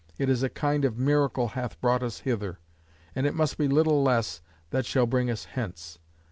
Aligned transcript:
It 0.17 0.29
is 0.31 0.41
a 0.41 0.49
kind 0.49 0.83
of 0.83 0.97
miracle 0.97 1.51
bath 1.53 1.79
brought 1.79 2.01
us 2.01 2.21
hither: 2.21 2.57
and 3.13 3.27
it 3.27 3.35
must 3.35 3.59
be 3.59 3.67
little 3.67 4.01
less, 4.01 4.41
that 4.71 4.87
shall 4.87 5.05
bring 5.05 5.29
us 5.29 5.45
hence. 5.45 5.99